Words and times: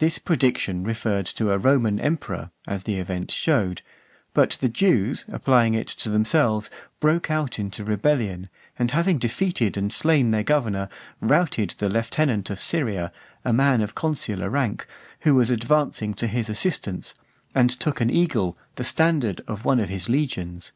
This 0.00 0.18
prediction 0.18 0.82
referred 0.82 1.26
to 1.26 1.52
a 1.52 1.58
Roman 1.58 2.00
emperor, 2.00 2.50
as 2.66 2.82
the 2.82 2.96
event 2.98 3.30
shewed; 3.30 3.82
but 4.32 4.58
the 4.60 4.68
Jews, 4.68 5.24
applying 5.28 5.74
it 5.74 5.86
to 6.02 6.08
themselves, 6.10 6.70
broke 6.98 7.30
out 7.30 7.60
into 7.60 7.84
rebellion, 7.84 8.48
and 8.80 8.90
having 8.90 9.16
defeated 9.18 9.76
and 9.76 9.92
slain 9.92 10.32
their 10.32 10.42
governor, 10.42 10.88
routed 11.20 11.76
the 11.78 11.88
lieutenant 11.88 12.50
of 12.50 12.58
Syria, 12.58 13.12
a 13.44 13.52
man 13.52 13.80
of 13.80 13.94
consular 13.94 14.50
rank, 14.50 14.88
who 15.20 15.36
was 15.36 15.50
advancing 15.50 16.14
to 16.14 16.26
his 16.26 16.48
assistance, 16.48 17.14
and 17.54 17.70
took 17.70 18.00
an 18.00 18.10
eagle, 18.10 18.58
the 18.74 18.82
standard, 18.82 19.40
of 19.46 19.64
one 19.64 19.78
of 19.78 19.88
his 19.88 20.08
legions. 20.08 20.72